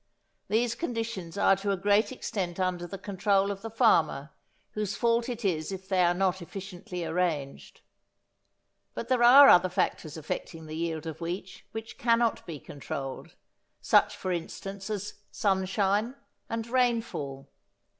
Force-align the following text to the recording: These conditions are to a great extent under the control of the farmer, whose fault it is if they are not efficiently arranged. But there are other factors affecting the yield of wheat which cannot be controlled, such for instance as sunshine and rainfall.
These 0.47 0.73
conditions 0.73 1.37
are 1.37 1.55
to 1.57 1.69
a 1.69 1.77
great 1.77 2.11
extent 2.11 2.59
under 2.59 2.87
the 2.87 2.97
control 2.97 3.51
of 3.51 3.61
the 3.61 3.69
farmer, 3.69 4.31
whose 4.71 4.95
fault 4.95 5.29
it 5.29 5.45
is 5.45 5.71
if 5.71 5.87
they 5.87 6.01
are 6.01 6.15
not 6.15 6.41
efficiently 6.41 7.05
arranged. 7.05 7.81
But 8.95 9.09
there 9.09 9.21
are 9.23 9.47
other 9.47 9.69
factors 9.69 10.17
affecting 10.17 10.65
the 10.65 10.75
yield 10.75 11.05
of 11.05 11.21
wheat 11.21 11.61
which 11.71 11.99
cannot 11.99 12.43
be 12.47 12.59
controlled, 12.59 13.35
such 13.79 14.15
for 14.17 14.31
instance 14.31 14.89
as 14.89 15.19
sunshine 15.29 16.15
and 16.49 16.65
rainfall. 16.65 17.51